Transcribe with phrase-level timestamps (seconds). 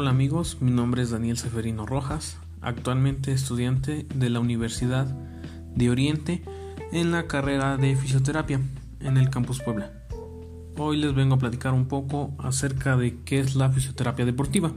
[0.00, 5.04] Hola amigos, mi nombre es Daniel Seferino Rojas, actualmente estudiante de la Universidad
[5.74, 6.42] de Oriente
[6.90, 8.62] en la carrera de fisioterapia
[9.00, 9.92] en el Campus Puebla.
[10.78, 14.72] Hoy les vengo a platicar un poco acerca de qué es la fisioterapia deportiva.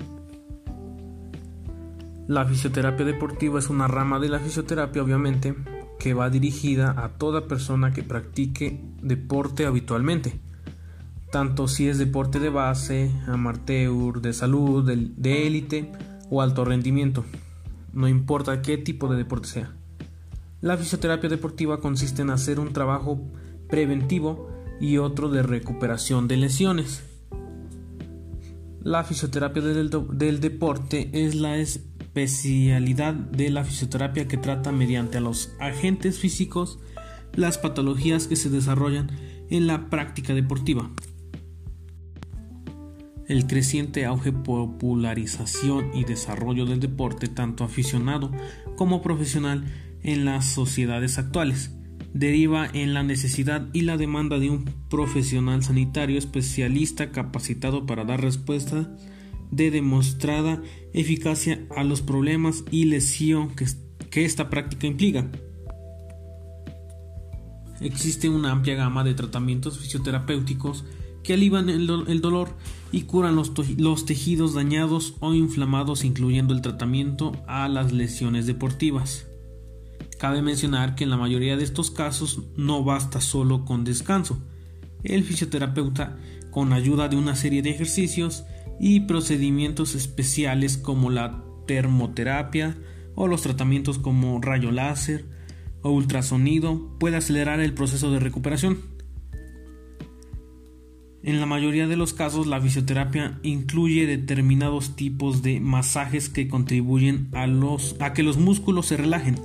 [2.28, 5.56] La fisioterapia deportiva es una rama de la fisioterapia obviamente
[6.00, 10.42] que va dirigida a toda persona que practique deporte habitualmente
[11.34, 15.92] tanto si es deporte de base, amateur, de salud, de élite
[16.30, 17.26] o alto rendimiento,
[17.92, 19.74] no importa qué tipo de deporte sea.
[20.62, 23.20] La fisioterapia deportiva consiste en hacer un trabajo
[23.68, 24.48] preventivo
[24.80, 27.04] y otro de recuperación de lesiones.
[28.84, 36.20] La fisioterapia del, deporte es la especialidad de la fisioterapia que trata mediante los agentes
[36.20, 36.78] físicos
[37.34, 39.10] las patologías que se desarrollan
[39.50, 40.92] en la práctica deportiva
[43.28, 48.32] el creciente auge, popularización y desarrollo del deporte tanto aficionado
[48.76, 49.66] como profesional
[50.02, 51.72] en las sociedades actuales
[52.14, 58.22] deriva en la necesidad y la demanda de un profesional sanitario especialista capacitado para dar
[58.22, 58.96] respuesta
[59.52, 60.62] de demostrada
[60.94, 63.66] eficacia a los problemas y lesión que,
[64.10, 65.30] que esta práctica implica.
[67.82, 70.86] Existe una amplia gama de tratamientos fisioterapéuticos
[71.24, 71.88] que alivian el,
[72.22, 72.50] dolor
[72.92, 79.26] y curan los, los, tejidos dañados o inflamados, incluyendo el tratamiento a las lesiones deportivas.
[80.20, 84.38] Cabe mencionar que en la mayoría de estos casos no basta solo con descanso.
[85.04, 86.18] El fisioterapeuta,
[86.52, 88.44] con ayuda de una serie de ejercicios
[88.80, 92.78] y procedimientos especiales como la termoterapia
[93.16, 95.26] o los tratamientos como rayo láser
[95.82, 98.93] o ultrasonido, puede acelerar el proceso de recuperación.
[101.26, 107.30] En la mayoría de los casos la fisioterapia incluye determinados tipos de masajes que contribuyen
[107.32, 109.40] a, que los músculos se relajen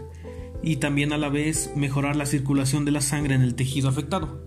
[0.61, 4.43] y también a la vez mejorar la circulación de la sangre en el tejido afectado.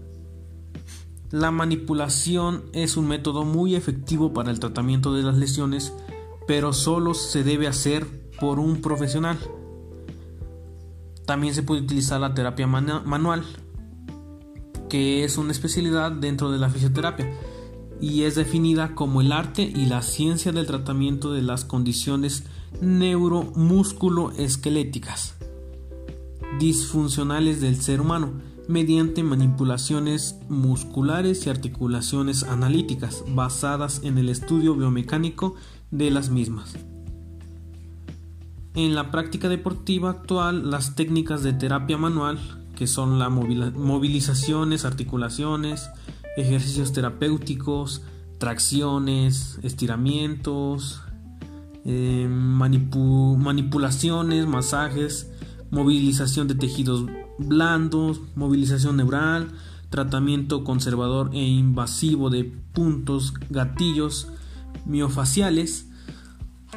[1.30, 5.94] La manipulación es un método muy efectivo para el tratamiento de las lesiones,
[6.48, 8.06] pero solo se debe hacer
[8.42, 9.40] por un profesional.
[11.26, 13.46] También se puede utilizar la terapia manual,
[14.92, 17.32] que es una especialidad dentro de la fisioterapia
[18.02, 22.44] y es definida como el arte y la ciencia del tratamiento de las condiciones
[22.82, 25.36] neuromusculoesqueléticas
[26.60, 28.34] disfuncionales del ser humano
[28.68, 35.56] mediante manipulaciones musculares y articulaciones analíticas basadas en el estudio biomecánico
[35.90, 36.76] de las mismas.
[38.76, 45.90] En la práctica deportiva actual, las técnicas de terapia manual que son las movilizaciones, articulaciones,
[46.38, 48.04] ejercicios terapéuticos,
[48.38, 51.02] tracciones, estiramientos,
[51.86, 55.30] eh, manipulaciones, masajes,
[55.70, 57.06] movilización de tejidos
[57.38, 59.52] blandos, movilización neural,
[59.90, 64.28] tratamiento conservador e invasivo de puntos gatillos
[64.86, 65.88] miofaciales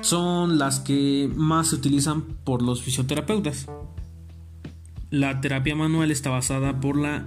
[0.00, 3.66] son las que más se utilizan por los fisioterapeutas.
[5.14, 7.24] La terapia manual está basada por la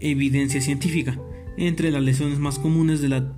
[0.00, 1.16] evidencia científica.
[1.56, 3.32] Entre las lesiones más comunes de la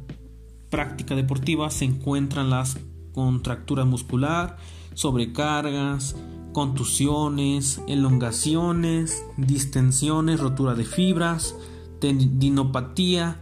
[0.71, 2.79] práctica deportiva se encuentran las
[3.13, 4.57] contracturas muscular,
[4.95, 6.17] sobrecargas,
[6.55, 11.55] contusiones, elongaciones, distensiones, rotura de fibras,
[12.01, 13.41] tendinopatía,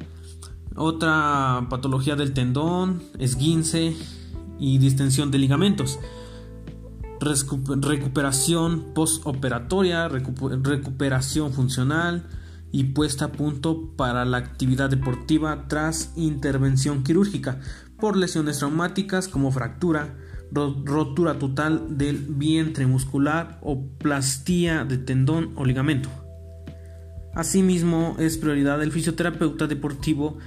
[0.74, 3.94] otra patología del tendón, esguince
[4.58, 6.00] y distensión de ligamentos
[7.20, 12.26] recuperación postoperatoria, recuperación funcional
[12.72, 17.60] y puesta a punto para la actividad deportiva tras intervención quirúrgica
[17.98, 20.16] por lesiones traumáticas como fractura,
[20.52, 26.08] rotura total del vientre muscular o plastía de tendón o ligamento.
[27.34, 30.38] Asimismo, es prioridad del fisioterapeuta deportivo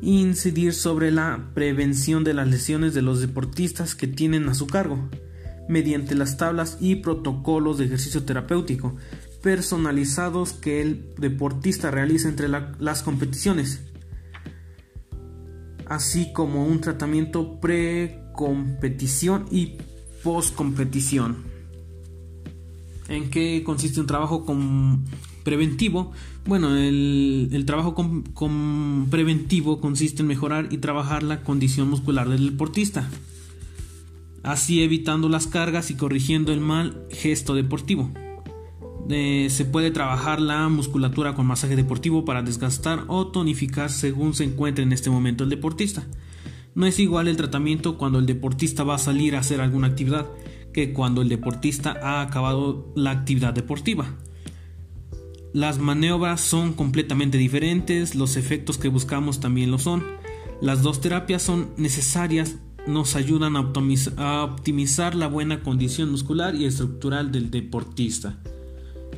[0.00, 5.08] incidir sobre la prevención de las lesiones de los deportistas que tienen a su cargo
[5.68, 8.96] mediante las tablas y protocolos de ejercicio terapéutico
[9.42, 13.80] personalizados que el deportista realiza entre las competiciones,
[15.86, 19.78] así como un tratamiento pre-competición y
[20.22, 21.50] post-competición.
[23.08, 24.46] ¿En qué consiste un trabajo
[25.42, 26.12] preventivo?
[26.46, 27.96] Bueno, el, trabajo
[29.10, 33.08] preventivo consiste en mejorar y trabajar la condición muscular del deportista
[34.42, 38.10] así evitando las cargas y corrigiendo el mal gesto deportivo.
[39.08, 44.84] se puede trabajar la musculatura con masaje deportivo para desgastar o tonificar según se encuentre
[44.84, 46.06] en este momento el deportista.
[46.74, 50.26] No es igual el tratamiento cuando el deportista va a salir a hacer alguna actividad
[50.72, 54.16] que cuando el deportista ha acabado la actividad deportiva.
[55.52, 60.02] Las maniobras son completamente diferentes, los efectos que buscamos también lo son.
[60.62, 62.56] Las dos terapias son necesarias,
[62.86, 68.36] nos ayudan a optimizar la buena condición muscular y estructural del deportista.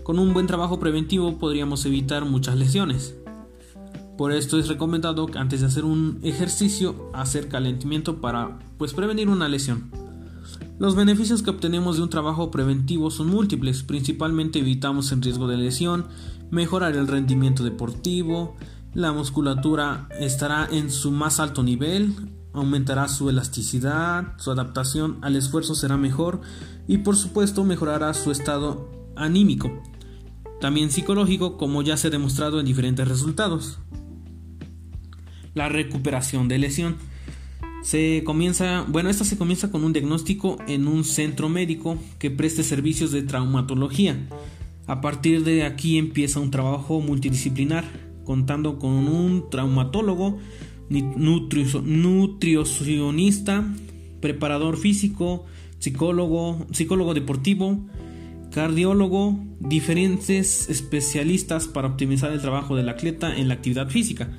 [0.03, 3.17] Con un buen trabajo preventivo podríamos evitar muchas lesiones.
[4.19, 9.29] Por esto es recomendado que antes de hacer un ejercicio hacer calentamiento para pues prevenir
[9.29, 9.91] una lesión.
[10.79, 15.57] Los beneficios que obtenemos de un trabajo preventivo son múltiples, principalmente evitamos el riesgo de
[15.57, 16.07] lesión,
[16.51, 18.57] mejorar el rendimiento deportivo,
[18.93, 22.15] la musculatura estará en su más alto nivel,
[22.55, 26.41] aumentará su elasticidad, su adaptación al esfuerzo será mejor
[26.89, 29.71] y por supuesto mejorará su estado anímico
[30.65, 33.79] también psicológico como ya se ha demostrado en diferentes resultados.
[35.53, 36.97] La recuperación de lesión.
[37.83, 42.63] Se comienza, bueno, esta se comienza con un diagnóstico en un centro médico que preste
[42.63, 44.27] servicios de traumatología.
[44.87, 47.85] A partir de aquí empieza un trabajo multidisciplinar,
[48.25, 50.39] contando con un traumatólogo,
[50.89, 53.65] nutricionista,
[54.21, 55.45] preparador físico,
[55.79, 57.87] psicólogo, psicólogo deportivo,
[58.51, 64.37] cardiólogo, diferentes especialistas para optimizar el trabajo del atleta en la actividad física,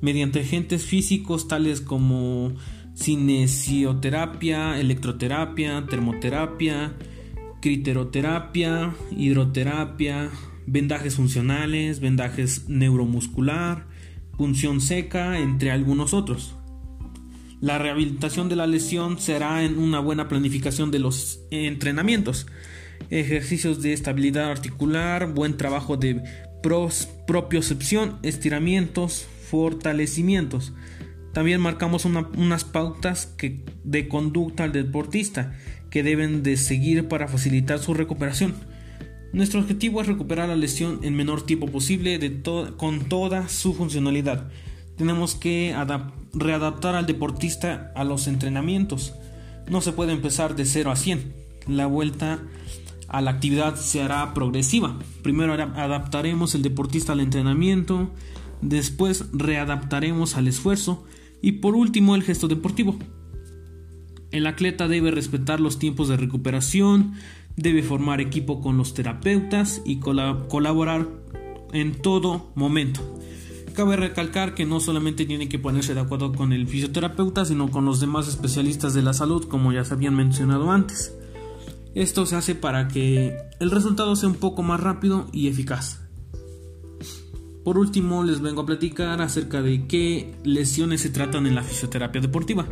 [0.00, 2.52] mediante agentes físicos tales como
[2.94, 6.94] cinesioterapia, electroterapia, termoterapia,
[7.60, 10.30] criteroterapia, hidroterapia,
[10.66, 13.86] vendajes funcionales, vendajes neuromuscular,
[14.40, 16.54] punción seca, entre algunos otros.
[17.60, 22.46] La rehabilitación de la lesión será en una buena planificación de los entrenamientos,
[23.10, 26.22] ejercicios de estabilidad articular, buen trabajo de
[27.26, 30.72] propiocepción, estiramientos, fortalecimientos.
[31.34, 33.36] También marcamos unas pautas
[33.84, 35.52] de conducta al deportista
[35.90, 38.54] que deben de seguir para facilitar su recuperación.
[39.32, 42.42] Nuestro objetivo es recuperar la lesión en menor tiempo posible
[42.76, 44.48] con toda su funcionalidad.
[44.96, 45.74] Tenemos que
[46.34, 49.14] readaptar al deportista a los entrenamientos.
[49.68, 51.32] No se puede empezar de 0 a 100.
[51.68, 52.40] La vuelta
[53.06, 54.98] a la actividad se hará progresiva.
[55.22, 58.10] Primero adaptaremos el deportista al entrenamiento,
[58.62, 61.04] después readaptaremos al esfuerzo
[61.40, 62.98] y por último el gesto deportivo.
[64.32, 67.14] El atleta debe respetar los tiempos de recuperación,
[67.56, 71.08] debe formar equipo con los terapeutas y colaborar
[71.72, 73.18] en todo momento.
[73.74, 77.84] Cabe recalcar que no solamente tiene que ponerse de acuerdo con el fisioterapeuta, sino con
[77.84, 81.14] los demás especialistas de la salud, como ya se habían mencionado antes.
[81.94, 86.00] Esto se hace para que el resultado sea un poco más rápido y eficaz.
[87.64, 92.20] Por último, les vengo a platicar acerca de qué lesiones se tratan en la fisioterapia
[92.20, 92.66] deportiva.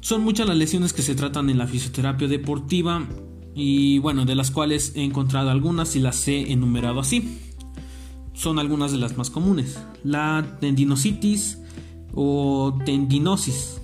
[0.00, 3.06] Son muchas las lesiones que se tratan en la fisioterapia deportiva
[3.54, 7.38] y bueno, de las cuales he encontrado algunas y las he enumerado así.
[8.32, 9.78] Son algunas de las más comunes.
[10.02, 11.58] La tendinositis
[12.14, 13.80] o tendinosis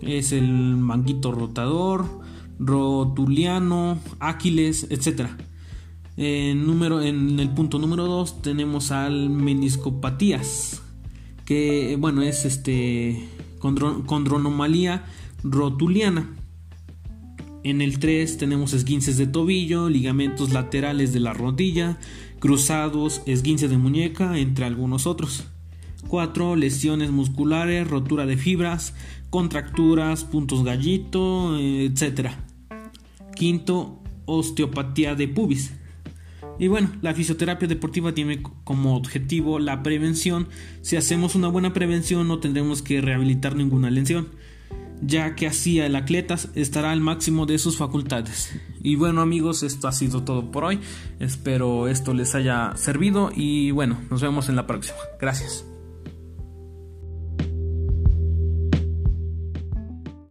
[0.00, 2.06] es el manguito rotador,
[2.58, 5.28] rotuliano, Aquiles, etc.
[6.16, 10.82] En, número, en el punto número 2 tenemos al meniscopatías,
[11.44, 13.28] que bueno es este
[13.60, 15.04] condronomalía
[15.42, 16.30] rotuliana.
[17.64, 21.98] En el 3 tenemos esguinces de tobillo, ligamentos laterales de la rodilla,
[22.40, 25.44] cruzados, esguince de muñeca, entre algunos otros.
[26.08, 26.56] 4.
[26.56, 28.94] Lesiones musculares, rotura de fibras,
[29.30, 32.30] contracturas, puntos gallito, etc.
[33.36, 35.72] Quinto, osteopatía de pubis.
[36.58, 40.48] Y bueno, la fisioterapia deportiva tiene como objetivo la prevención.
[40.82, 44.28] Si hacemos una buena prevención no tendremos que rehabilitar ninguna lesión,
[45.02, 48.52] ya que así el atleta estará al máximo de sus facultades.
[48.82, 50.80] Y bueno amigos, esto ha sido todo por hoy.
[51.20, 54.98] Espero esto les haya servido y bueno, nos vemos en la próxima.
[55.20, 55.71] Gracias.